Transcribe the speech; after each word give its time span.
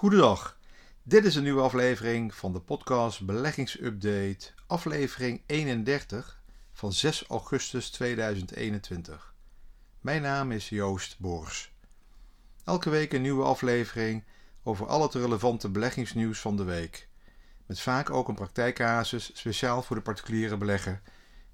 Goedendag, 0.00 0.58
dit 1.02 1.24
is 1.24 1.34
een 1.34 1.42
nieuwe 1.42 1.62
aflevering 1.62 2.34
van 2.34 2.52
de 2.52 2.60
podcast 2.60 3.26
Beleggingsupdate, 3.26 4.50
aflevering 4.66 5.42
31 5.46 6.42
van 6.72 6.92
6 6.92 7.24
augustus 7.28 7.90
2021. 7.90 9.34
Mijn 10.00 10.22
naam 10.22 10.52
is 10.52 10.68
Joost 10.68 11.18
Bors. 11.18 11.72
Elke 12.64 12.90
week 12.90 13.12
een 13.12 13.22
nieuwe 13.22 13.44
aflevering 13.44 14.24
over 14.62 14.86
al 14.86 15.02
het 15.02 15.14
relevante 15.14 15.68
beleggingsnieuws 15.68 16.40
van 16.40 16.56
de 16.56 16.64
week. 16.64 17.08
Met 17.66 17.80
vaak 17.80 18.10
ook 18.10 18.28
een 18.28 18.34
praktijkcasus 18.34 19.30
speciaal 19.34 19.82
voor 19.82 19.96
de 19.96 20.02
particuliere 20.02 20.56
belegger 20.56 21.02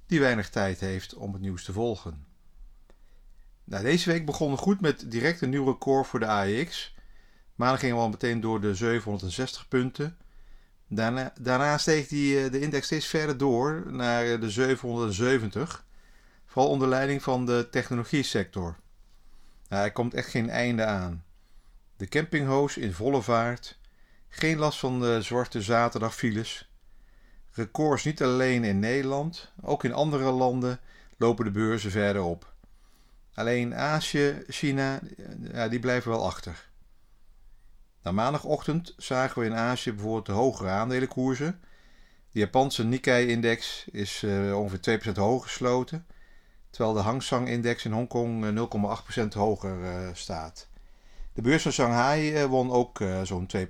die 0.07 0.21
weinig 0.21 0.51
tijd 0.51 0.81
heeft 0.81 1.15
om 1.15 1.33
het 1.33 1.43
nieuws 1.43 1.65
te 1.65 1.73
volgen. 1.73 2.27
Nou, 3.65 3.83
deze 3.83 4.11
week 4.11 4.27
begon 4.27 4.59
goed 4.59 4.81
met 4.81 5.11
direct 5.11 5.41
een 5.41 5.51
nieuw 5.51 5.65
record 5.65 6.07
voor 6.07 6.21
de 6.21 6.27
AEX. 6.27 6.95
Maandag 7.57 7.81
gingen 7.81 7.97
we 7.97 8.03
al 8.03 8.09
meteen 8.09 8.41
door 8.41 8.61
de 8.61 8.75
760 8.75 9.69
punten. 9.69 10.17
Daarna, 10.89 11.33
daarna 11.41 11.79
steeg 11.79 12.09
die, 12.09 12.45
eh, 12.45 12.51
de 12.51 12.61
index 12.61 12.87
steeds 12.87 13.07
verder 13.07 13.39
door 13.39 13.83
naar 13.87 14.41
de 14.41 14.51
770. 14.51 15.85
Vooral 16.47 16.71
onder 16.71 16.89
leiding 16.89 17.23
van 17.23 17.47
de 17.47 17.69
technologie 17.71 18.23
sector. 18.23 18.77
Nou, 19.69 19.85
er 19.85 19.93
komt 19.93 20.15
echt 20.15 20.29
geen 20.29 20.51
einde 20.51 20.85
aan. 20.85 21.25
De 21.97 22.07
campinghoos 22.07 22.77
in 22.77 22.93
volle 22.93 23.23
vaart. 23.23 23.79
Geen 24.29 24.59
last 24.59 24.79
van 24.79 25.01
de 25.01 25.23
zwarte 25.23 25.63
zaterdagfiles. 25.63 26.71
Records 27.53 28.05
niet 28.05 28.23
alleen 28.23 28.65
in 28.65 28.79
Nederland, 28.79 29.53
ook 29.63 29.85
in 29.85 29.93
andere 29.93 30.31
landen 30.31 30.81
lopen 31.17 31.45
de 31.45 31.51
beurzen 31.51 31.91
verder 31.91 32.23
op. 32.23 32.55
Alleen 33.35 33.75
Azië, 33.75 34.43
China, 34.49 35.01
ja, 35.53 35.69
die 35.69 35.79
blijven 35.79 36.11
wel 36.11 36.27
achter. 36.27 36.69
Na 38.07 38.13
maandagochtend 38.13 38.95
zagen 38.97 39.41
we 39.41 39.47
in 39.47 39.55
Azië 39.55 39.93
bijvoorbeeld 39.93 40.27
de 40.27 40.33
hogere 40.33 40.69
aandelenkoersen. 40.69 41.61
De 42.33 42.39
Japanse 42.39 42.85
Nikkei-index 42.85 43.85
is 43.93 44.23
uh, 44.23 44.59
ongeveer 44.59 45.01
2% 45.01 45.13
hoger 45.13 45.49
gesloten, 45.49 46.07
terwijl 46.71 46.95
de 46.95 47.01
Hang 47.01 47.23
Seng-index 47.23 47.85
in 47.85 47.93
Hongkong 47.93 48.59
0,8% 49.23 49.29
hoger 49.29 49.79
uh, 49.79 50.09
staat. 50.13 50.69
De 51.33 51.43
beurs 51.43 51.63
van 51.63 51.73
Shanghai 51.73 52.47
won 52.47 52.71
ook 52.71 53.05
zo'n 53.23 53.49
2%. 53.57 53.61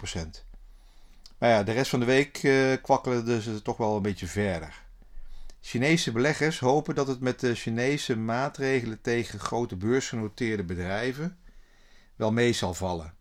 Maar 1.39 1.51
ja, 1.51 1.63
de 1.63 1.73
rest 1.73 1.91
van 1.91 2.01
de 2.01 2.07
week 2.07 2.33
kwakkelen 2.83 3.25
dus 3.25 3.49
toch 3.63 3.77
wel 3.77 3.97
een 3.97 4.03
beetje 4.03 4.27
verder. 4.27 4.83
Chinese 5.61 6.13
beleggers 6.13 6.59
hopen 6.59 6.95
dat 6.95 7.07
het 7.07 7.21
met 7.21 7.41
de 7.41 7.55
Chinese 7.55 8.17
maatregelen 8.17 9.01
tegen 9.01 9.39
grote 9.39 9.77
beursgenoteerde 9.77 10.65
bedrijven 10.65 11.39
wel 12.17 12.33
mee 12.33 12.53
zal 12.53 12.75
vallen. 12.75 13.15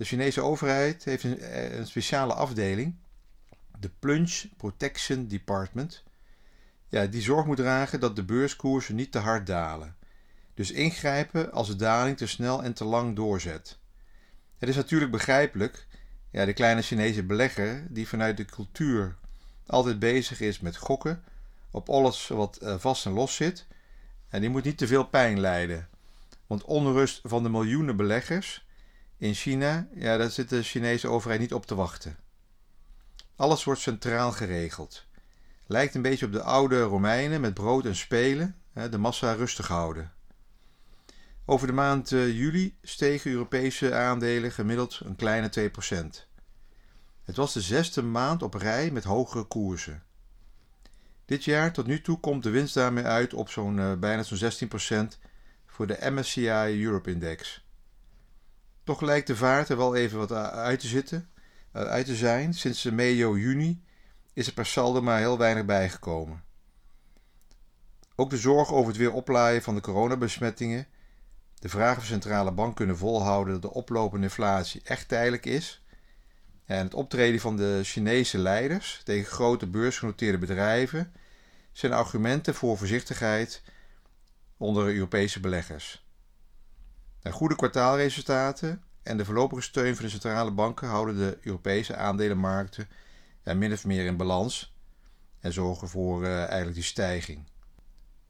De 0.00 0.06
Chinese 0.06 0.40
overheid 0.40 1.04
heeft 1.04 1.24
een, 1.24 1.78
een 1.78 1.86
speciale 1.86 2.34
afdeling, 2.34 2.96
de 3.78 3.90
Plunge 3.98 4.48
Protection 4.56 5.28
Department, 5.28 6.04
ja, 6.88 7.06
die 7.06 7.22
zorg 7.22 7.46
moet 7.46 7.56
dragen 7.56 8.00
dat 8.00 8.16
de 8.16 8.24
beurskoersen 8.24 8.94
niet 8.94 9.12
te 9.12 9.18
hard 9.18 9.46
dalen. 9.46 9.96
Dus 10.54 10.70
ingrijpen 10.70 11.52
als 11.52 11.68
de 11.68 11.76
daling 11.76 12.16
te 12.16 12.26
snel 12.26 12.62
en 12.62 12.72
te 12.72 12.84
lang 12.84 13.16
doorzet. 13.16 13.78
Het 14.58 14.68
is 14.68 14.76
natuurlijk 14.76 15.10
begrijpelijk, 15.10 15.86
ja, 16.30 16.44
de 16.44 16.52
kleine 16.52 16.82
Chinese 16.82 17.22
belegger 17.22 17.86
die 17.90 18.08
vanuit 18.08 18.36
de 18.36 18.44
cultuur 18.44 19.16
altijd 19.66 19.98
bezig 19.98 20.40
is 20.40 20.60
met 20.60 20.76
gokken 20.76 21.24
op 21.70 21.88
alles 21.88 22.28
wat 22.28 22.56
eh, 22.56 22.78
vast 22.78 23.06
en 23.06 23.12
los 23.12 23.34
zit. 23.34 23.66
En 24.28 24.40
die 24.40 24.50
moet 24.50 24.64
niet 24.64 24.78
te 24.78 24.86
veel 24.86 25.04
pijn 25.04 25.40
lijden. 25.40 25.88
Want 26.46 26.64
onrust 26.64 27.20
van 27.22 27.42
de 27.42 27.50
miljoenen 27.50 27.96
beleggers 27.96 28.68
in 29.20 29.34
China, 29.34 29.88
ja, 29.94 30.16
daar 30.16 30.30
zit 30.30 30.48
de 30.48 30.62
Chinese 30.62 31.08
overheid 31.08 31.40
niet 31.40 31.54
op 31.54 31.66
te 31.66 31.74
wachten. 31.74 32.16
Alles 33.36 33.64
wordt 33.64 33.80
centraal 33.80 34.32
geregeld. 34.32 35.04
Lijkt 35.66 35.94
een 35.94 36.02
beetje 36.02 36.26
op 36.26 36.32
de 36.32 36.42
oude 36.42 36.82
Romeinen 36.82 37.40
met 37.40 37.54
brood 37.54 37.84
en 37.84 37.96
spelen, 37.96 38.56
de 38.90 38.98
massa 38.98 39.32
rustig 39.32 39.68
houden. 39.68 40.12
Over 41.44 41.66
de 41.66 41.72
maand 41.72 42.12
eh, 42.12 42.36
juli 42.38 42.76
stegen 42.82 43.30
Europese 43.30 43.94
aandelen 43.94 44.52
gemiddeld 44.52 45.00
een 45.04 45.16
kleine 45.16 45.70
2%. 46.24 46.28
Het 47.22 47.36
was 47.36 47.52
de 47.52 47.60
zesde 47.60 48.02
maand 48.02 48.42
op 48.42 48.54
rij 48.54 48.90
met 48.90 49.04
hogere 49.04 49.44
koersen. 49.44 50.02
Dit 51.24 51.44
jaar 51.44 51.72
tot 51.72 51.86
nu 51.86 52.00
toe 52.00 52.20
komt 52.20 52.42
de 52.42 52.50
winst 52.50 52.74
daarmee 52.74 53.04
uit 53.04 53.34
op 53.34 53.50
zo'n 53.50 53.76
uh, 53.76 53.94
bijna 53.94 54.22
zo'n 54.22 55.08
16% 55.14 55.18
voor 55.66 55.86
de 55.86 56.10
MSCI 56.10 56.84
Europe 56.84 57.10
Index. 57.10 57.64
Toch 58.84 59.00
lijkt 59.00 59.26
de 59.26 59.36
vaart 59.36 59.68
er 59.68 59.76
wel 59.76 59.96
even 59.96 60.18
wat 60.18 60.32
uit 60.32 60.80
te 60.80 60.86
zitten, 60.86 61.30
uh, 61.76 61.82
uit 61.82 62.06
te 62.06 62.16
zijn. 62.16 62.54
Sinds 62.54 62.84
medio 62.84 63.36
juni 63.38 63.82
is 64.32 64.46
er 64.46 64.52
per 64.52 64.66
saldo 64.66 65.02
maar 65.02 65.18
heel 65.18 65.38
weinig 65.38 65.64
bijgekomen. 65.64 66.42
Ook 68.16 68.30
de 68.30 68.36
zorg 68.36 68.72
over 68.72 68.88
het 68.88 68.96
weer 68.96 69.12
oplaaien 69.12 69.62
van 69.62 69.74
de 69.74 69.80
coronabesmettingen, 69.80 70.86
de 71.58 71.68
vraag 71.68 71.96
of 71.96 72.04
centrale 72.04 72.52
bank 72.52 72.76
kunnen 72.76 72.96
volhouden 72.96 73.52
dat 73.52 73.62
de 73.62 73.72
oplopende 73.72 74.24
inflatie 74.24 74.80
echt 74.84 75.08
tijdelijk 75.08 75.46
is, 75.46 75.84
en 76.64 76.84
het 76.84 76.94
optreden 76.94 77.40
van 77.40 77.56
de 77.56 77.80
Chinese 77.82 78.38
leiders 78.38 79.00
tegen 79.04 79.32
grote 79.32 79.66
beursgenoteerde 79.66 80.38
bedrijven 80.38 81.12
zijn 81.72 81.92
argumenten 81.92 82.54
voor 82.54 82.78
voorzichtigheid 82.78 83.62
onder 84.56 84.94
Europese 84.94 85.40
beleggers. 85.40 86.08
De 87.20 87.32
goede 87.32 87.56
kwartaalresultaten 87.56 88.82
en 89.02 89.16
de 89.16 89.24
voorlopige 89.24 89.62
steun 89.62 89.94
van 89.94 90.04
de 90.04 90.10
centrale 90.10 90.50
banken 90.50 90.88
houden 90.88 91.16
de 91.16 91.38
Europese 91.42 91.96
aandelenmarkten 91.96 92.88
ja, 93.44 93.54
min 93.54 93.72
of 93.72 93.84
meer 93.84 94.04
in 94.04 94.16
balans 94.16 94.74
en 95.40 95.52
zorgen 95.52 95.88
voor 95.88 96.22
uh, 96.22 96.36
eigenlijk 96.36 96.74
die 96.74 96.82
stijging. 96.82 97.48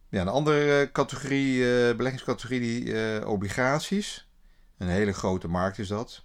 Ja, 0.09 0.21
een 0.21 0.29
andere 0.29 0.81
uh, 0.81 0.93
categorie, 0.93 1.57
uh, 1.57 1.97
beleggingscategorie, 1.97 2.61
die 2.61 3.27
obligaties. 3.27 4.29
Een 4.79 4.89
hele 4.89 5.13
grote 5.13 5.49
markt 5.49 5.79
is 5.79 5.89
dat. 5.89 6.25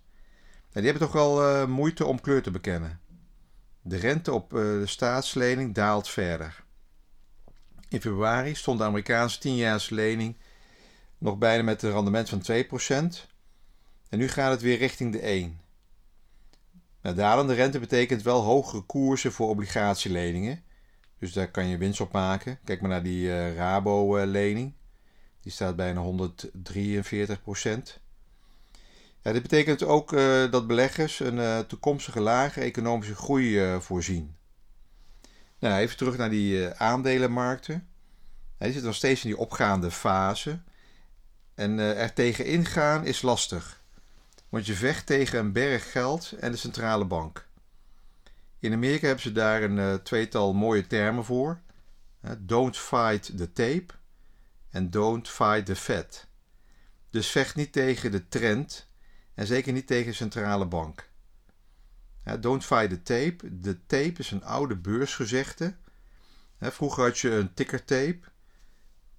Die 0.72 0.84
hebben 0.84 1.02
toch 1.02 1.12
wel 1.12 1.68
moeite 1.68 2.06
om 2.06 2.22
kleur 2.22 2.42
te 2.42 2.52
bekennen. 2.52 3.00
De 3.82 3.98
rente 3.98 4.32
op 4.32 4.50
de 4.50 4.84
staatslening 4.86 5.74
daalt 5.74 6.10
verder. 6.10 6.64
In 7.90 8.02
februari 8.02 8.56
stond 8.56 8.80
de 8.80 8.86
Amerikaanse 8.86 9.40
10 9.40 9.80
lening 9.90 10.38
nog 11.18 11.38
bijna 11.38 11.64
met 11.64 11.82
een 11.82 11.92
rendement 11.92 12.30
van 12.30 12.42
2%. 12.42 13.34
En 14.10 14.18
nu 14.18 14.28
gaat 14.28 14.52
het 14.52 14.62
weer 14.62 14.78
richting 14.78 15.12
de 15.12 15.20
1. 15.20 15.60
Nou, 17.02 17.16
dalende 17.16 17.54
rente 17.54 17.80
betekent 17.80 18.22
wel 18.22 18.42
hogere 18.42 18.82
koersen 18.82 19.32
voor 19.32 19.50
obligatieleningen. 19.50 20.64
Dus 21.20 21.34
daar 21.34 21.52
kan 21.52 21.68
je 21.68 21.78
winst 21.78 22.02
op 22.02 22.12
maken. 22.12 22.60
Kijk 22.64 22.82
maar 22.82 22.90
naar 22.90 23.04
die 23.04 23.28
uh, 23.28 23.56
Rabo-lening. 23.56 24.74
Die 25.42 25.52
staat 25.52 25.76
bijna 25.76 26.04
143% 26.04 26.08
Ja, 29.22 29.32
dit 29.32 29.42
betekent 29.42 29.84
ook 29.84 30.12
uh, 30.12 30.52
dat 30.52 30.68
beleggers 30.68 31.20
een 31.20 31.38
uh, 31.38 31.60
toekomstige 31.60 32.20
lage 32.20 32.62
economische 32.62 33.16
groei 33.16 33.80
voorzien. 33.80 34.36
Nou, 35.60 35.80
even 35.80 35.98
terug 35.98 36.18
naar 36.18 36.30
die 36.30 36.68
aandelenmarkten. 36.68 37.88
die 38.58 38.68
zitten 38.68 38.86
nog 38.86 38.96
steeds 38.96 39.24
in 39.24 39.30
die 39.30 39.40
opgaande 39.40 39.92
fase. 39.92 40.60
En 41.56 41.80
er 41.80 42.14
tegen 42.14 42.46
ingaan 42.46 43.06
is 43.06 43.22
lastig 43.22 43.84
want 44.56 44.68
je 44.68 44.74
vecht 44.74 45.06
tegen 45.06 45.40
een 45.40 45.52
berg 45.52 45.92
geld 45.92 46.32
en 46.40 46.52
de 46.52 46.58
centrale 46.58 47.06
bank. 47.06 47.48
In 48.60 48.74
Amerika 48.74 49.06
hebben 49.06 49.24
ze 49.24 49.32
daar 49.32 49.64
een 49.64 49.78
uh, 49.78 49.94
tweetal 49.94 50.54
mooie 50.54 50.88
termen 50.88 51.26
voor. 51.26 51.62
Don't 52.40 52.78
fight 52.78 53.38
the 53.38 53.52
tape 53.52 53.86
en 54.70 54.92
don't 54.92 55.30
fight 55.30 55.66
the 55.66 55.76
Fed. 55.76 56.28
Dus 57.10 57.30
vecht 57.30 57.56
niet 57.56 57.72
tegen 57.72 58.12
de 58.12 58.28
trend 58.28 58.88
en 59.34 59.48
zeker 59.48 59.74
niet 59.74 59.88
tegen 59.88 60.10
de 60.10 60.16
centrale 60.16 60.66
bank. 60.66 61.10
Don't 62.40 62.66
fight 62.66 62.90
the 62.90 63.02
tape. 63.02 63.60
De 63.60 63.86
tape 63.86 64.20
is 64.20 64.32
een 64.32 64.44
oude 64.44 64.76
beursgezegde. 64.76 65.76
vroeger 66.60 67.04
had 67.04 67.20
je 67.20 67.32
een 67.32 67.54
tickertape, 67.54 68.20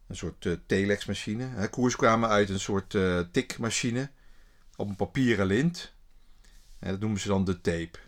een 0.07 0.17
soort 0.17 0.45
uh, 0.45 0.57
telexmachine. 0.67 1.69
koers 1.69 1.97
kwamen 1.97 2.29
uit 2.29 2.49
een 2.49 2.61
soort 2.61 2.95
uh, 2.95 3.21
tikmachine 3.33 4.11
op 4.77 4.89
een 4.89 4.97
papieren 4.97 5.47
lint. 5.47 5.95
Dat 6.79 7.01
noemen 7.01 7.21
ze 7.21 7.29
dan 7.29 7.45
de 7.45 7.61
tape. 7.61 7.99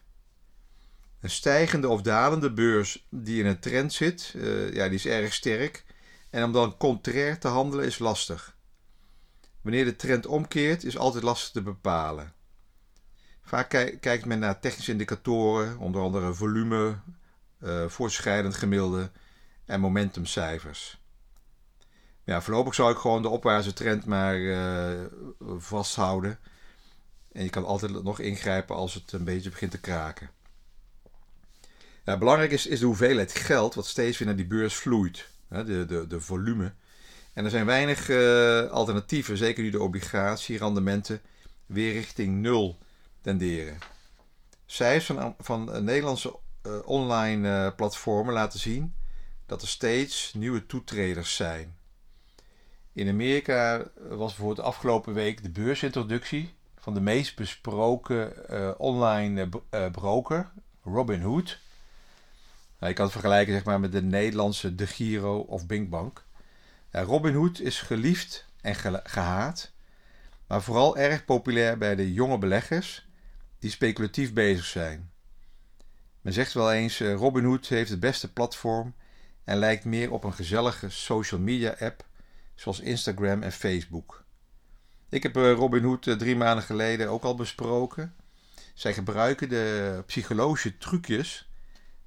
Een 1.20 1.30
stijgende 1.30 1.88
of 1.88 2.02
dalende 2.02 2.52
beurs 2.52 3.06
die 3.10 3.40
in 3.40 3.46
een 3.46 3.58
trend 3.58 3.92
zit, 3.92 4.32
uh, 4.36 4.72
ja, 4.72 4.84
die 4.84 4.94
is 4.94 5.06
erg 5.06 5.32
sterk. 5.32 5.84
En 6.30 6.44
om 6.44 6.52
dan 6.52 6.76
contrair 6.76 7.38
te 7.38 7.48
handelen 7.48 7.84
is 7.84 7.98
lastig. 7.98 8.56
Wanneer 9.60 9.84
de 9.84 9.96
trend 9.96 10.26
omkeert, 10.26 10.84
is 10.84 10.98
altijd 10.98 11.22
lastig 11.22 11.50
te 11.50 11.62
bepalen. 11.62 12.32
Vaak 13.42 13.68
kijkt 14.00 14.24
men 14.24 14.38
naar 14.38 14.60
technische 14.60 14.90
indicatoren, 14.92 15.78
onder 15.78 16.00
andere 16.00 16.34
volume, 16.34 16.98
uh, 17.62 17.88
voortschrijdend 17.88 18.54
gemiddelde 18.54 19.10
en 19.64 19.80
momentumcijfers. 19.80 20.97
Ja, 22.28 22.42
voorlopig 22.42 22.74
zou 22.74 22.92
ik 22.92 22.98
gewoon 22.98 23.22
de 23.22 23.28
opwaartse 23.28 23.72
trend 23.72 24.04
maar 24.04 24.36
uh, 24.36 25.04
vasthouden 25.58 26.38
En 27.32 27.42
je 27.42 27.50
kan 27.50 27.64
altijd 27.64 28.02
nog 28.02 28.20
ingrijpen 28.20 28.76
als 28.76 28.94
het 28.94 29.12
een 29.12 29.24
beetje 29.24 29.50
begint 29.50 29.70
te 29.70 29.80
kraken. 29.80 30.30
Ja, 32.04 32.18
belangrijk 32.18 32.50
is, 32.50 32.62
de 32.62 32.86
hoeveelheid 32.86 33.32
geld 33.34 33.74
wat 33.74 33.86
steeds 33.86 34.18
weer 34.18 34.26
naar 34.26 34.36
die 34.36 34.46
beurs 34.46 34.74
vloeit. 34.74 35.28
De, 35.48 35.84
de, 35.86 36.06
de 36.06 36.20
volume. 36.20 36.72
En 37.32 37.44
er 37.44 37.50
zijn 37.50 37.66
weinig 37.66 38.08
uh, 38.08 38.70
alternatieven, 38.70 39.36
zeker 39.36 39.62
nu 39.62 39.70
de 39.70 39.82
obligatierendementen 39.82 41.20
weer 41.66 41.92
richting 41.92 42.40
nul 42.40 42.78
tenderen. 43.20 43.78
Cijfers 44.66 45.18
van, 45.18 45.34
van 45.38 45.84
Nederlandse 45.84 46.38
uh, 46.66 46.72
online 46.84 47.72
platformen 47.74 48.34
laten 48.34 48.58
zien 48.58 48.94
dat 49.46 49.62
er 49.62 49.68
steeds 49.68 50.32
nieuwe 50.34 50.66
toetreders 50.66 51.36
zijn. 51.36 51.77
In 52.98 53.08
Amerika 53.08 53.90
was 54.08 54.34
bijvoorbeeld 54.34 54.66
afgelopen 54.66 55.14
week 55.14 55.42
de 55.42 55.50
beursintroductie 55.50 56.54
van 56.78 56.94
de 56.94 57.00
meest 57.00 57.36
besproken 57.36 58.32
online 58.78 59.48
broker, 59.92 60.50
Robinhood. 60.84 61.58
Nou, 62.78 62.88
je 62.88 62.92
kan 62.92 63.04
het 63.04 63.12
vergelijken 63.12 63.54
zeg 63.54 63.64
maar, 63.64 63.80
met 63.80 63.92
de 63.92 64.02
Nederlandse 64.02 64.74
De 64.74 64.86
Giro 64.86 65.38
of 65.38 65.66
Binkbank. 65.66 66.24
Ja, 66.92 67.02
Robinhood 67.02 67.60
is 67.60 67.80
geliefd 67.80 68.46
en 68.60 68.74
gehaat, 69.04 69.72
maar 70.46 70.62
vooral 70.62 70.96
erg 70.96 71.24
populair 71.24 71.78
bij 71.78 71.94
de 71.94 72.12
jonge 72.12 72.38
beleggers 72.38 73.08
die 73.58 73.70
speculatief 73.70 74.32
bezig 74.32 74.64
zijn. 74.64 75.10
Men 76.20 76.32
zegt 76.32 76.52
wel 76.52 76.72
eens: 76.72 77.00
Robinhood 77.00 77.66
heeft 77.66 77.90
het 77.90 78.00
beste 78.00 78.32
platform 78.32 78.94
en 79.44 79.56
lijkt 79.56 79.84
meer 79.84 80.12
op 80.12 80.24
een 80.24 80.34
gezellige 80.34 80.90
social 80.90 81.40
media 81.40 81.76
app 81.78 82.06
zoals 82.58 82.80
Instagram 82.80 83.42
en 83.42 83.52
Facebook. 83.52 84.24
Ik 85.08 85.22
heb 85.22 85.36
uh, 85.36 85.52
Robinhood 85.52 86.06
uh, 86.06 86.14
drie 86.14 86.36
maanden 86.36 86.64
geleden 86.64 87.08
ook 87.08 87.22
al 87.22 87.34
besproken. 87.34 88.14
Zij 88.74 88.94
gebruiken 88.94 89.48
de 89.48 90.02
psychologische 90.06 90.78
trucjes 90.78 91.48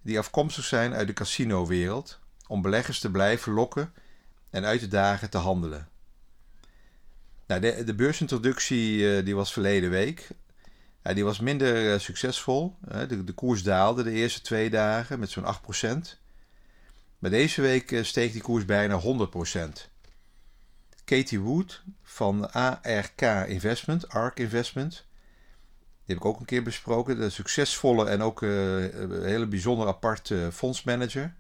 die 0.02 0.18
afkomstig 0.18 0.66
zijn 0.66 0.94
uit 0.94 1.08
de 1.08 1.14
casino-wereld 1.14 2.20
om 2.48 2.62
beleggers 2.62 3.00
te 3.00 3.12
blijven 3.12 3.54
lokken 3.54 3.94
en 4.50 4.66
uit 4.66 4.80
de 4.80 4.88
dagen 4.88 5.30
te 5.30 5.38
handelen. 5.38 5.90
Nou, 7.48 7.62
de, 7.62 7.84
de 7.84 7.96
beursintroductie 7.96 8.98
uh, 8.98 9.26
die 9.26 9.36
was 9.36 9.54
verleden 9.54 9.90
week. 9.90 10.28
Ja, 11.04 11.14
die 11.14 11.24
was 11.24 11.40
minder 11.40 12.02
succesvol. 12.02 12.76
De, 13.08 13.24
de, 13.24 13.34
koers 13.34 13.64
daalde 13.64 14.04
de 14.04 14.12
eerste 14.12 14.42
twee 14.42 14.70
dagen 14.70 15.20
met 15.20 15.30
zo'n 15.30 15.56
8%. 15.86 16.18
Maar 17.20 17.30
deze 17.30 17.62
week 17.62 18.00
steeg 18.02 18.32
die 18.32 18.42
koers 18.42 18.66
bijna 18.66 19.02
100%. 19.02 19.91
Katie 21.12 21.40
Wood 21.40 21.84
van 22.04 22.52
ARK 22.52 23.22
Investment, 23.48 24.10
ARK 24.10 24.40
Investment, 24.40 24.92
die 26.06 26.16
heb 26.16 26.18
ik 26.18 26.26
ook 26.26 26.40
een 26.40 26.46
keer 26.46 26.64
besproken. 26.64 27.20
De 27.20 27.30
succesvolle 27.30 28.10
en 28.10 28.22
ook 28.22 28.42
een 28.42 29.24
hele 29.24 29.48
bijzonder 29.48 29.88
aparte 29.88 30.50
fondsmanager. 30.52 31.34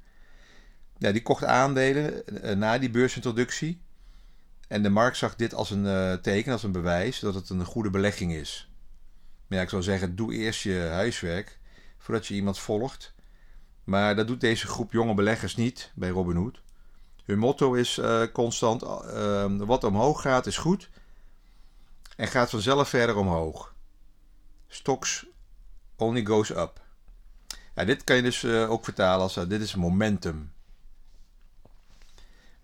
Ja, 0.97 1.11
die 1.11 1.21
kocht 1.21 1.43
aandelen 1.43 2.23
uh, 2.45 2.51
na 2.51 2.77
die 2.77 2.89
beursintroductie. 2.89 3.81
En 4.67 4.83
de 4.83 4.89
markt 4.89 5.17
zag 5.17 5.35
dit 5.35 5.53
als 5.53 5.69
een 5.69 5.85
uh, 5.85 6.13
teken, 6.13 6.51
als 6.51 6.63
een 6.63 6.71
bewijs 6.71 7.19
dat 7.19 7.33
het 7.33 7.49
een 7.49 7.65
goede 7.65 7.89
belegging 7.89 8.33
is. 8.33 8.71
Maar 9.47 9.61
ik 9.61 9.69
zou 9.69 9.83
zeggen, 9.83 10.15
doe 10.15 10.33
eerst 10.33 10.61
je 10.61 10.89
huiswerk 10.91 11.59
voordat 11.97 12.27
je 12.27 12.33
iemand 12.33 12.59
volgt. 12.59 13.13
Maar 13.83 14.15
dat 14.15 14.27
doet 14.27 14.41
deze 14.41 14.67
groep 14.67 14.91
jonge 14.91 15.13
beleggers 15.13 15.55
niet 15.55 15.91
bij 15.95 16.09
Robinhood. 16.09 16.61
Hun 17.31 17.39
motto 17.39 17.73
is 17.73 17.97
uh, 17.97 18.23
constant: 18.33 18.81
wat 19.57 19.83
omhoog 19.83 20.21
gaat 20.21 20.45
is 20.45 20.57
goed 20.57 20.89
en 22.15 22.27
gaat 22.27 22.49
vanzelf 22.49 22.89
verder 22.89 23.15
omhoog. 23.15 23.73
Stocks 24.67 25.25
only 25.95 26.25
goes 26.25 26.49
up. 26.49 26.81
Ja, 27.75 27.85
dit 27.85 28.03
kan 28.03 28.15
je 28.15 28.21
dus 28.21 28.45
ook 28.45 28.83
vertalen 28.83 29.21
als 29.21 29.33
dit 29.33 29.61
is 29.61 29.75
momentum. 29.75 30.53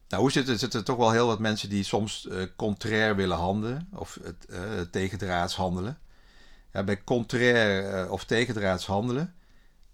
Nou, 0.08 0.22
hoe 0.22 0.32
zit 0.32 0.44
het? 0.44 0.54
Er 0.54 0.60
zitten 0.60 0.84
toch 0.84 0.98
wel 0.98 1.12
heel 1.12 1.28
wat 1.28 1.40
mensen 1.40 1.70
die 1.70 1.84
soms 1.84 2.28
contrair 2.56 3.16
willen 3.16 3.38
handelen 3.38 3.90
of 3.94 4.20
het, 4.24 4.92
tegendraads 4.92 5.56
handelen. 5.56 6.00
Ja, 6.74 6.84
bij 6.84 7.04
contrair 7.04 8.10
of 8.10 8.24
tegendraads 8.26 8.86
handelen 8.86 9.36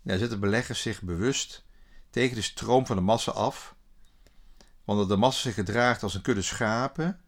ja, 0.01 0.17
zetten 0.17 0.39
beleggers 0.39 0.81
zich 0.81 1.01
bewust 1.01 1.63
tegen 2.09 2.35
de 2.35 2.41
stroom 2.41 2.85
van 2.85 2.95
de 2.95 3.01
massa 3.01 3.31
af. 3.31 3.75
Want 4.85 4.99
dat 4.99 5.09
de 5.09 5.15
massa 5.15 5.41
zich 5.41 5.53
gedraagt 5.53 6.03
als 6.03 6.13
een 6.13 6.21
kudde 6.21 6.41
schapen. 6.41 7.19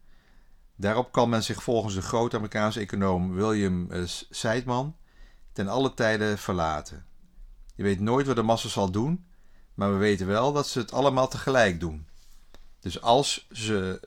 Daarop 0.76 1.12
kan 1.12 1.28
men 1.28 1.42
zich 1.42 1.62
volgens 1.62 1.94
de 1.94 2.02
grote 2.02 2.36
Amerikaanse 2.36 2.80
econoom 2.80 3.34
William 3.34 3.88
Seidman 4.30 4.96
ten 5.52 5.68
alle 5.68 5.94
tijden 5.94 6.38
verlaten. 6.38 7.06
Je 7.74 7.82
weet 7.82 8.00
nooit 8.00 8.26
wat 8.26 8.36
de 8.36 8.42
massa 8.42 8.68
zal 8.68 8.90
doen, 8.90 9.26
maar 9.74 9.92
we 9.92 9.98
weten 9.98 10.26
wel 10.26 10.52
dat 10.52 10.66
ze 10.66 10.78
het 10.78 10.92
allemaal 10.92 11.28
tegelijk 11.28 11.80
doen. 11.80 12.06
Dus 12.80 13.00
als 13.00 13.46
ze 13.50 14.00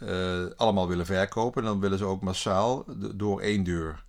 uh, 0.52 0.58
allemaal 0.58 0.88
willen 0.88 1.06
verkopen, 1.06 1.64
dan 1.64 1.80
willen 1.80 1.98
ze 1.98 2.06
ook 2.06 2.22
massaal 2.22 2.86
door 3.16 3.42
één 3.42 3.64
deur. 3.64 4.04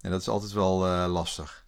En 0.00 0.10
dat 0.10 0.20
is 0.20 0.28
altijd 0.28 0.52
wel 0.52 0.86
uh, 0.86 1.06
lastig. 1.08 1.66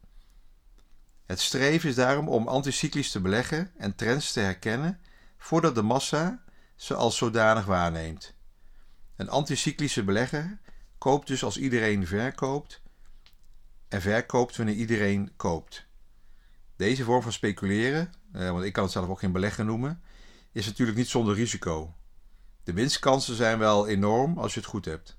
Het 1.27 1.41
streven 1.41 1.89
is 1.89 1.95
daarom 1.95 2.29
om 2.29 2.49
anticyclisch 2.49 3.11
te 3.11 3.21
beleggen 3.21 3.71
en 3.77 3.95
trends 3.95 4.33
te 4.33 4.41
herkennen 4.41 5.01
voordat 5.39 5.75
de 5.75 5.83
massa 5.83 6.43
ze 6.85 6.95
als 6.95 7.17
zodanig 7.17 7.65
waarneemt. 7.65 8.35
Een 9.17 9.29
anticyclische 9.29 10.05
belegger 10.05 10.59
koopt 10.99 11.27
dus 11.27 11.45
als 11.45 11.57
iedereen 11.57 12.07
verkoopt 12.07 12.83
en 13.89 14.01
verkoopt 14.01 14.57
wanneer 14.57 14.75
iedereen 14.75 15.33
koopt. 15.37 15.87
Deze 16.77 17.05
vorm 17.05 17.23
van 17.23 17.33
speculeren, 17.33 18.13
uh, 18.33 18.51
want 18.51 18.65
ik 18.65 18.73
kan 18.73 18.83
het 18.83 18.93
zelf 18.93 19.09
ook 19.09 19.19
geen 19.19 19.33
beleggen 19.33 19.67
noemen, 19.67 20.03
is 20.53 20.67
natuurlijk 20.67 20.99
niet 20.99 21.09
zonder 21.09 21.35
risico. 21.35 21.95
De 22.65 22.73
winstkansen 22.73 23.35
zijn 23.35 23.59
wel 23.59 23.89
enorm 23.89 24.39
als 24.39 24.55
je 24.55 24.61
het 24.61 24.69
goed 24.69 24.85
hebt. 24.85 25.17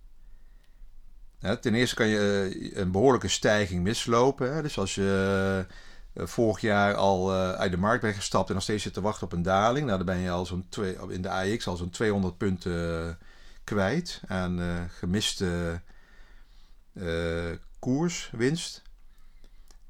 ten 1.61 1.73
eerste 1.73 1.95
kan 1.95 2.07
je 2.07 2.49
eh, 2.51 2.77
een 2.77 2.91
behoorlijke 2.91 3.27
stijging 3.27 3.83
mislopen. 3.83 4.63
Dus 4.63 4.77
als 4.77 4.95
je 4.95 5.65
eh, 5.67 5.75
vorig 6.15 6.61
jaar 6.61 6.93
al 6.93 7.33
eh, 7.33 7.51
uit 7.51 7.71
de 7.71 7.77
markt 7.77 8.01
bent 8.01 8.15
gestapt 8.15 8.47
en 8.47 8.53
nog 8.53 8.63
steeds 8.63 8.83
zit 8.83 8.93
te 8.93 9.01
wachten 9.01 9.25
op 9.25 9.33
een 9.33 9.41
daling, 9.41 9.85
nou, 9.85 9.97
dan 9.97 10.05
ben 10.05 10.17
je 10.17 10.29
al 10.29 10.45
zo'n 10.45 10.65
in 11.07 11.21
de 11.21 11.29
AX 11.29 11.67
al 11.67 11.75
zo'n 11.75 11.89
200 11.89 12.37
punten 12.37 13.17
kwijt 13.63 14.21
aan 14.27 14.89
gemiste 14.97 15.81
koerswinst. 17.79 18.81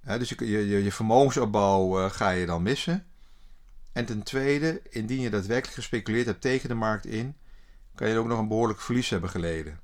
dus 0.01 0.29
je, 0.29 0.50
je, 0.50 0.84
je 0.84 0.91
vermogensopbouw 0.91 2.10
ga 2.10 2.29
je 2.29 2.46
dan 2.46 2.63
missen. 2.63 3.05
En 3.94 4.05
ten 4.05 4.24
tweede, 4.24 4.82
indien 4.89 5.22
je 5.22 5.29
daadwerkelijk 5.29 5.75
gespeculeerd 5.75 6.25
hebt 6.25 6.41
tegen 6.41 6.70
de 6.70 6.75
markt 6.75 7.05
in, 7.05 7.36
kan 7.96 8.10
je 8.10 8.17
ook 8.17 8.27
nog 8.27 8.39
een 8.39 8.48
behoorlijk 8.48 8.82
verlies 8.82 9.10
hebben 9.10 9.29
geleden. 9.29 9.79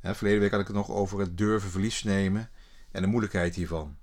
Hè, 0.00 0.14
verleden 0.14 0.40
week 0.40 0.50
had 0.50 0.60
ik 0.60 0.66
het 0.66 0.76
nog 0.76 0.90
over 0.90 1.18
het 1.18 1.38
durven 1.38 1.70
verlies 1.70 2.02
nemen 2.02 2.50
en 2.90 3.02
de 3.02 3.08
moeilijkheid 3.08 3.54
hiervan. 3.54 3.96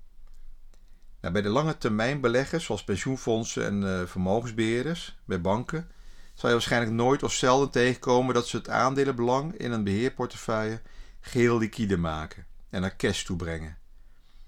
Nou, 1.22 1.34
bij 1.34 1.42
de 1.42 1.50
lange 1.50 1.78
termijn 1.78 2.22
beleggers, 2.22 2.66
zoals 2.66 2.84
pensioenfondsen 2.84 3.66
en 3.66 3.82
uh, 3.82 4.08
vermogensbeheerders 4.08 5.18
bij 5.26 5.42
banken, 5.42 5.90
zal 6.34 6.50
je 6.50 6.56
waarschijnlijk 6.56 6.94
nooit 6.94 7.24
of 7.24 7.34
zelden 7.34 7.70
tegenkomen 7.70 8.34
dat 8.34 8.48
ze 8.48 8.58
het 8.58 8.70
aandelenbelang 8.70 9.54
in 9.58 9.72
een 9.72 9.84
beheerportefeuille 9.84 10.82
geheel 11.20 11.58
liquide 11.58 11.98
maken 11.98 12.46
en 12.70 12.82
naar 12.82 12.96
cash 12.96 13.24
toe 13.24 13.36
brengen. 13.36 13.78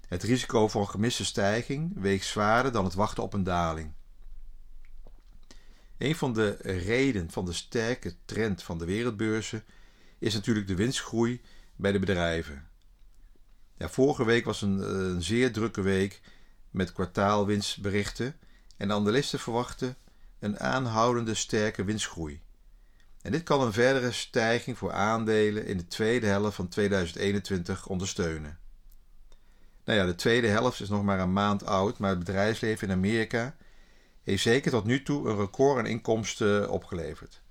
Het 0.08 0.22
risico 0.22 0.68
voor 0.68 0.80
een 0.80 0.88
gemiste 0.88 1.24
stijging 1.24 1.92
weegt 2.00 2.26
zwaarder 2.26 2.72
dan 2.72 2.84
het 2.84 2.94
wachten 2.94 3.22
op 3.22 3.32
een 3.32 3.42
daling. 3.42 3.92
Een 5.98 6.14
van 6.14 6.32
de 6.32 6.56
redenen 6.60 7.30
van 7.30 7.44
de 7.44 7.52
sterke 7.52 8.14
trend 8.24 8.62
van 8.62 8.78
de 8.78 8.84
wereldbeurzen 8.84 9.64
is 10.18 10.34
natuurlijk 10.34 10.66
de 10.66 10.74
winstgroei 10.74 11.40
bij 11.76 11.92
de 11.92 11.98
bedrijven. 11.98 12.68
Vorige 13.78 14.24
week 14.24 14.44
was 14.44 14.62
een, 14.62 14.96
een 14.96 15.22
zeer 15.22 15.52
drukke 15.52 15.80
week 15.80 16.20
met 16.74 16.92
kwartaalwinstberichten 16.92 18.36
en 18.76 18.92
analisten 18.92 19.38
verwachten 19.38 19.96
een 20.38 20.60
aanhoudende 20.60 21.34
sterke 21.34 21.84
winstgroei. 21.84 22.40
En 23.22 23.32
dit 23.32 23.42
kan 23.42 23.60
een 23.60 23.72
verdere 23.72 24.12
stijging 24.12 24.78
voor 24.78 24.92
aandelen 24.92 25.66
in 25.66 25.76
de 25.76 25.86
tweede 25.86 26.26
helft 26.26 26.56
van 26.56 26.68
2021 26.68 27.86
ondersteunen. 27.86 28.58
Nou 29.84 29.98
ja, 29.98 30.06
de 30.06 30.14
tweede 30.14 30.46
helft 30.46 30.80
is 30.80 30.88
nog 30.88 31.02
maar 31.02 31.20
een 31.20 31.32
maand 31.32 31.66
oud, 31.66 31.98
maar 31.98 32.10
het 32.10 32.18
bedrijfsleven 32.18 32.88
in 32.88 32.94
Amerika 32.94 33.56
heeft 34.22 34.42
zeker 34.42 34.70
tot 34.70 34.84
nu 34.84 35.02
toe 35.02 35.28
een 35.28 35.36
record 35.36 35.78
aan 35.78 35.86
inkomsten 35.86 36.70
opgeleverd. 36.70 37.42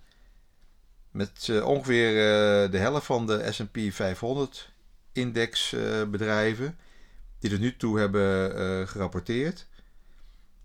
Met 1.12 1.48
uh, 1.48 1.66
ongeveer 1.66 2.10
uh, 2.10 2.72
de 2.72 2.78
helft 2.78 3.06
van 3.06 3.28
de 3.28 3.52
SP 3.58 3.78
500 3.90 4.72
index 5.12 5.74
uh, 5.74 6.04
bedrijven 6.04 6.78
die 7.44 7.52
tot 7.52 7.60
nu 7.60 7.76
toe 7.78 8.00
hebben 8.00 8.88
gerapporteerd, 8.88 9.68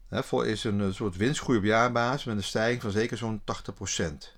hè, 0.08 0.44
is 0.46 0.64
een 0.64 0.94
soort 0.94 1.16
winstgroei 1.16 1.58
op 1.58 1.64
jaarbasis 1.64 2.24
met 2.24 2.36
een 2.36 2.42
stijging 2.42 2.82
van 2.82 2.90
zeker 2.90 3.16
zo'n 3.16 3.42
80%. 3.44 4.36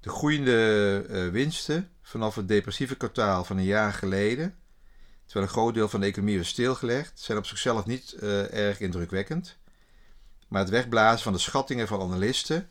De 0.00 0.10
groeiende 0.10 1.30
winsten 1.32 1.90
vanaf 2.02 2.34
het 2.34 2.48
depressieve 2.48 2.96
kwartaal 2.96 3.44
van 3.44 3.56
een 3.56 3.64
jaar 3.64 3.92
geleden, 3.92 4.54
terwijl 5.24 5.46
een 5.46 5.52
groot 5.52 5.74
deel 5.74 5.88
van 5.88 6.00
de 6.00 6.06
economie 6.06 6.38
was 6.38 6.48
stilgelegd, 6.48 7.20
zijn 7.20 7.38
op 7.38 7.46
zichzelf 7.46 7.86
niet 7.86 8.12
erg 8.50 8.80
indrukwekkend. 8.80 9.58
Maar 10.48 10.60
het 10.60 10.70
wegblazen 10.70 11.22
van 11.22 11.32
de 11.32 11.38
schattingen 11.38 11.88
van 11.88 12.00
analisten, 12.00 12.68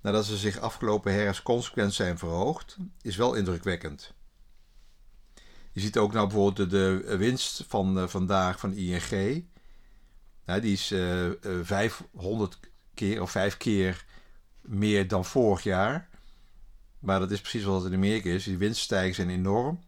nadat 0.00 0.24
ze 0.24 0.36
zich 0.36 0.58
afgelopen 0.58 1.12
herfst 1.12 1.42
consequent 1.42 1.94
zijn 1.94 2.18
verhoogd, 2.18 2.76
is 3.02 3.16
wel 3.16 3.34
indrukwekkend. 3.34 4.12
Je 5.72 5.80
ziet 5.80 5.98
ook 5.98 6.12
nou 6.12 6.26
bijvoorbeeld 6.26 6.70
de, 6.70 7.16
winst 7.16 7.64
van 7.68 7.98
uh, 7.98 8.08
vandaag 8.08 8.60
van 8.60 8.72
ING. 8.72 9.44
Nou, 10.44 10.60
die 10.60 10.72
is 10.72 10.92
uh, 10.92 11.26
uh, 11.26 11.34
500 11.62 12.58
keer 12.94 13.22
of 13.22 13.30
5 13.30 13.56
keer 13.56 14.04
meer 14.60 15.08
dan 15.08 15.24
vorig 15.24 15.62
jaar. 15.62 16.08
Maar 16.98 17.20
dat 17.20 17.30
is 17.30 17.40
precies 17.40 17.64
wat 17.64 17.82
het 17.82 17.92
in 17.92 17.98
Amerika 17.98 18.30
is. 18.30 18.44
Die 18.44 18.58
winststijgingen 18.58 19.14
zijn 19.14 19.30
enorm. 19.30 19.80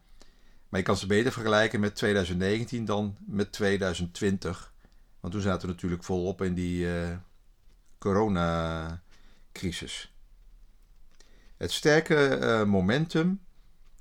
Maar 0.68 0.80
je 0.80 0.86
kan 0.86 0.96
ze 0.96 1.06
beter 1.06 1.32
vergelijken 1.32 1.80
met 1.80 1.96
2019 1.96 2.84
dan 2.84 3.16
met 3.26 3.52
2020. 3.52 4.72
Want 5.20 5.32
toen 5.32 5.42
zaten 5.42 5.66
we 5.66 5.74
natuurlijk 5.74 6.04
volop 6.04 6.42
in 6.42 6.54
die 6.54 6.84
uh, 6.84 7.16
coronacrisis. 7.98 10.14
Het 11.56 11.72
sterke 11.72 12.64
momentum 12.66 13.40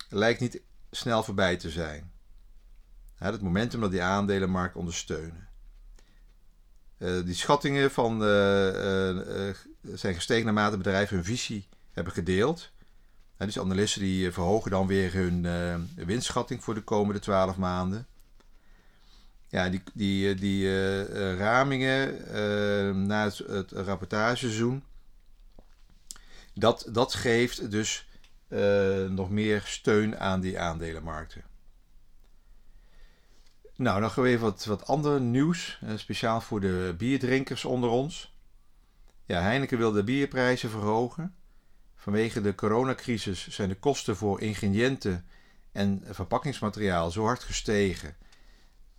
lijkt 0.10 0.40
niet 0.40 0.62
snel 0.92 1.24
voorbij 1.24 1.58
te 1.58 1.70
zijn. 1.70 2.12
het 3.16 3.42
momentum 3.42 3.82
dat 3.82 3.92
die 3.92 4.02
aandelenmarkt 4.02 4.76
ondersteunen. 4.76 5.48
Uh, 6.98 7.26
die 7.26 7.36
schattingen 7.36 7.92
van, 7.92 8.22
zijn 9.94 10.16
gestegen 10.16 10.46
naarmate 10.46 10.78
bedrijven 10.78 11.16
hun 11.16 11.26
visie 11.26 11.68
hebben 11.92 12.14
gedeeld. 12.14 12.72
dus 13.38 13.60
analisten 13.60 14.02
die 14.02 14.32
verhogen 14.32 14.72
dan 14.72 14.88
weer 14.88 15.14
hun 15.14 15.48
winstschatting 15.96 16.64
voor 16.64 16.74
de 16.74 16.84
komende 16.84 17.20
12 17.20 17.58
maanden 17.58 18.08
ja, 19.52 19.70
die, 19.70 19.82
die, 19.94 20.36
die 20.36 21.36
ramingen 21.36 23.08
na 23.08 23.24
het, 23.24 23.38
het 23.38 23.72
rapportageseizoen, 23.72 24.84
dat, 26.54 26.88
dat 26.92 27.14
geeft 27.14 27.72
dus 27.72 28.08
uh, 28.52 29.10
nog 29.10 29.30
meer 29.30 29.62
steun 29.66 30.20
aan 30.20 30.42
die 30.42 30.60
aandelenmarkten. 30.60 31.44
Nou, 33.76 34.02
dan 34.02 34.12
gaan 34.12 34.24
we 34.24 34.30
even 34.30 34.42
wat, 34.42 34.66
wat 34.66 34.88
ander 34.88 35.22
nieuws, 35.22 35.80
speciaal 35.96 36.42
voor 36.42 36.60
de 36.60 36.96
bierdrinkers 36.98 37.66
onder 37.66 37.90
ons. 37.90 38.36
Ja, 39.26 39.42
Heineken 39.42 39.78
wil 39.78 39.92
de 39.92 40.04
bierprijzen 40.04 40.70
verhogen. 40.70 41.36
Vanwege 41.96 42.42
de 42.42 42.56
coronacrisis 42.56 43.48
zijn 43.48 43.70
de 43.70 43.76
kosten 43.76 44.16
voor 44.16 44.42
ingrediënten 44.42 45.26
en 45.72 46.04
verpakkingsmateriaal 46.06 47.12
zo 47.12 47.24
hard 47.24 47.44
gestegen 47.44 48.16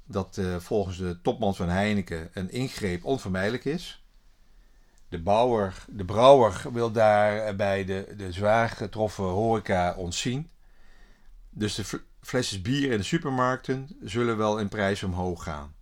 dat 0.05 0.37
uh, 0.37 0.57
volgens 0.57 0.99
de 0.99 1.21
topman 1.21 1.55
van 1.55 1.69
Heineken 1.69 2.31
een 2.33 2.51
ingreep 2.51 3.05
onvermijdelijk 3.05 3.65
is. 3.65 4.02
De, 5.13 5.23
bouwer, 5.23 5.85
de 5.89 6.05
brouwer 6.05 6.63
wil 6.73 6.91
daarbij 6.91 7.85
de, 7.85 8.15
de 8.17 8.33
zwaar 8.33 8.69
getroffen 8.69 9.25
horeca 9.25 9.95
ontzien. 9.95 10.51
Dus 11.51 11.75
de 11.75 12.01
flesjes 12.21 12.63
bier 12.63 12.91
in 12.91 12.99
de 12.99 13.03
supermarkten 13.03 13.89
zullen 14.01 14.37
wel 14.37 14.59
in 14.59 14.69
prijs 14.69 15.03
omhoog 15.03 15.43
gaan. 15.43 15.75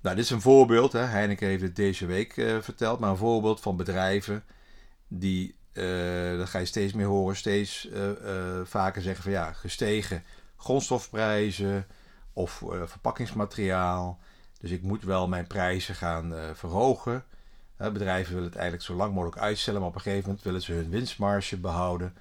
Nou, 0.00 0.16
dit 0.16 0.24
is 0.24 0.30
een 0.30 0.40
voorbeeld. 0.40 0.92
Hè. 0.92 1.00
Heineken 1.00 1.46
heeft 1.46 1.62
het 1.62 1.76
deze 1.76 2.06
week 2.06 2.36
uh, 2.36 2.60
verteld. 2.60 2.98
Maar 2.98 3.10
een 3.10 3.16
voorbeeld 3.16 3.60
van 3.60 3.76
bedrijven 3.76 4.44
die, 5.08 5.56
uh, 5.72 6.38
dat 6.38 6.48
ga 6.48 6.58
je 6.58 6.64
steeds 6.64 6.92
meer 6.92 7.06
horen, 7.06 7.36
steeds 7.36 7.88
vaker 8.64 9.02
zeggen 9.02 9.22
van 9.22 9.32
ja, 9.32 9.52
gestegen 9.52 10.22
grondstofprijzen, 10.56 11.86
of 12.32 12.62
verpakkingsmateriaal. 12.84 14.18
Dus 14.60 14.70
ik 14.70 14.82
moet 14.82 15.02
wel 15.02 15.28
mijn 15.28 15.46
prijzen 15.46 15.94
gaan 15.94 16.34
verhogen. 16.54 17.24
Bedrijven 17.76 18.32
willen 18.32 18.48
het 18.48 18.58
eigenlijk 18.58 18.86
zo 18.86 18.94
lang 18.94 19.14
mogelijk 19.14 19.38
uitstellen, 19.38 19.80
maar 19.80 19.88
op 19.88 19.94
een 19.94 20.00
gegeven 20.00 20.26
moment 20.26 20.44
willen 20.44 20.62
ze 20.62 20.72
hun 20.72 20.90
winstmarge 20.90 21.56
behouden. 21.56 22.14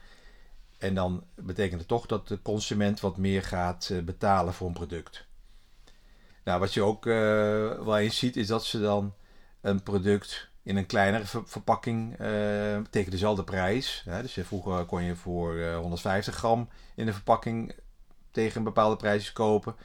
En 0.77 0.95
dan 0.95 1.23
betekent 1.35 1.79
het 1.79 1.87
toch 1.87 2.05
dat 2.05 2.27
de 2.27 2.41
consument 2.41 2.99
wat 2.99 3.17
meer 3.17 3.43
gaat 3.43 3.91
betalen 4.05 4.53
voor 4.53 4.67
een 4.67 4.73
product. 4.73 5.25
Nou, 6.43 6.59
wat 6.59 6.73
je 6.73 6.81
ook 6.81 7.03
wel 7.03 7.97
eens 7.97 8.17
ziet, 8.17 8.35
is 8.35 8.47
dat 8.47 8.65
ze 8.65 8.79
dan 8.79 9.13
een 9.61 9.83
product 9.83 10.49
in 10.63 10.77
een 10.77 10.85
kleinere 10.85 11.25
ver 11.25 11.41
verpakking 11.45 12.15
tegen 12.89 13.11
dezelfde 13.11 13.43
prijs. 13.43 14.03
Hè, 14.05 14.21
dus 14.21 14.37
vroeger 14.41 14.85
kon 14.85 15.03
je 15.03 15.15
voor 15.15 15.73
150 15.73 16.35
gram 16.35 16.69
in 16.95 17.05
de 17.05 17.13
verpakking 17.13 17.75
tegen 18.31 18.57
een 18.57 18.63
bepaalde 18.63 18.95
prijs 18.95 19.33
kopen. 19.33 19.75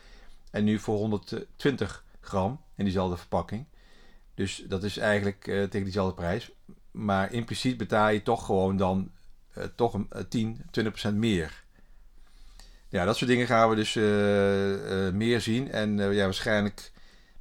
En 0.50 0.64
nu 0.64 0.78
voor 0.78 0.96
120 0.96 2.04
gram 2.20 2.60
in 2.74 2.84
diezelfde 2.84 3.16
verpakking. 3.16 3.66
Dus 4.38 4.64
dat 4.68 4.82
is 4.82 4.96
eigenlijk 4.96 5.46
uh, 5.46 5.62
tegen 5.62 5.82
diezelfde 5.82 6.14
prijs. 6.14 6.50
Maar 6.90 7.32
impliciet 7.32 7.76
betaal 7.76 8.08
je 8.08 8.22
toch 8.22 8.44
gewoon 8.46 8.76
dan 8.76 9.10
uh, 9.58 9.64
toch 9.76 9.94
een, 9.94 10.08
10, 10.28 10.64
eh, 10.72 11.10
20% 11.10 11.14
meer. 11.14 11.64
Ja, 12.88 13.04
dat 13.04 13.16
soort 13.16 13.30
dingen 13.30 13.46
gaan 13.46 13.68
we 13.68 13.76
dus 13.76 13.94
meer 15.14 15.40
zien. 15.40 15.70
En 15.70 15.96
ja, 16.12 16.24
waarschijnlijk 16.24 16.92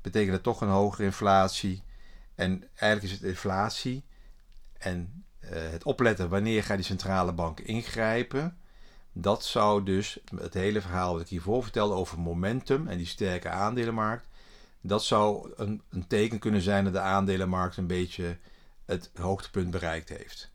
betekent 0.01 0.31
dat 0.31 0.43
toch 0.43 0.61
een 0.61 0.67
hogere 0.67 1.03
inflatie. 1.03 1.83
En 2.35 2.63
eigenlijk 2.75 3.03
is 3.13 3.19
het 3.19 3.29
inflatie 3.29 4.03
en 4.77 5.23
het 5.39 5.83
opletten 5.83 6.29
wanneer 6.29 6.63
gaat 6.63 6.77
die 6.77 6.85
centrale 6.85 7.33
bank 7.33 7.59
ingrijpen 7.59 8.57
dat 9.11 9.45
zou 9.45 9.83
dus 9.83 10.19
het 10.35 10.53
hele 10.53 10.81
verhaal 10.81 11.13
wat 11.13 11.21
ik 11.21 11.27
hiervoor 11.27 11.63
vertelde 11.63 11.93
over 11.93 12.19
momentum 12.19 12.87
en 12.87 12.97
die 12.97 13.07
sterke 13.07 13.49
aandelenmarkt. 13.49 14.27
Dat 14.81 15.03
zou 15.03 15.53
een, 15.55 15.81
een 15.89 16.07
teken 16.07 16.39
kunnen 16.39 16.61
zijn 16.61 16.83
dat 16.83 16.93
de 16.93 16.99
aandelenmarkt 16.99 17.77
een 17.77 17.87
beetje 17.87 18.37
het 18.85 19.11
hoogtepunt 19.15 19.71
bereikt 19.71 20.09
heeft. 20.09 20.51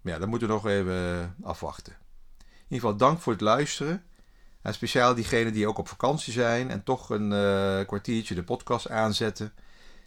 Maar 0.00 0.12
ja, 0.12 0.18
dat 0.18 0.28
moeten 0.28 0.48
we 0.48 0.54
nog 0.54 0.66
even 0.66 1.34
afwachten. 1.42 1.92
In 2.38 2.72
ieder 2.72 2.88
geval 2.88 2.96
dank 2.96 3.20
voor 3.20 3.32
het 3.32 3.42
luisteren. 3.42 4.04
En 4.62 4.74
speciaal 4.74 5.14
diegenen 5.14 5.52
die 5.52 5.68
ook 5.68 5.78
op 5.78 5.88
vakantie 5.88 6.32
zijn 6.32 6.70
en 6.70 6.82
toch 6.82 7.10
een 7.10 7.30
uh, 7.30 7.86
kwartiertje 7.86 8.34
de 8.34 8.42
podcast 8.42 8.90
aanzetten. 8.90 9.52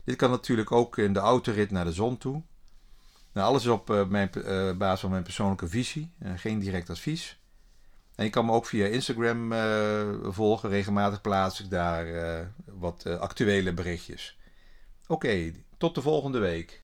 Dit 0.03 0.15
kan 0.15 0.29
natuurlijk 0.29 0.71
ook 0.71 0.97
in 0.97 1.13
de 1.13 1.19
autorit 1.19 1.71
naar 1.71 1.85
de 1.85 1.93
zon 1.93 2.17
toe. 2.17 2.43
Nou, 3.31 3.47
alles 3.47 3.61
is 3.61 3.69
op 3.69 3.89
uh, 3.89 4.07
mijn, 4.07 4.29
uh, 4.35 4.71
basis 4.77 4.99
van 4.99 5.09
mijn 5.09 5.23
persoonlijke 5.23 5.67
visie. 5.67 6.11
geen 6.35 6.59
direct 6.59 6.89
advies. 6.89 7.39
En 8.19 8.25
je 8.25 8.31
kan 8.31 8.45
me 8.45 8.51
ook 8.51 8.65
via 8.65 8.85
Instagram 8.85 9.51
uh, 9.51 10.07
volgen. 10.23 10.69
Regelmatig 10.69 11.21
plaats 11.21 11.59
ik 11.59 11.69
daar 11.69 12.07
uh, 12.07 12.39
wat 12.65 13.03
uh, 13.07 13.19
actuele 13.19 13.73
berichtjes. 13.73 14.37
Oké, 15.07 15.51
tot 15.77 15.95
de 15.95 16.01
volgende 16.01 16.39
week. 16.39 16.77